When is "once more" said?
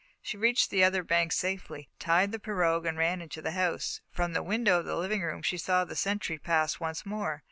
6.79-7.39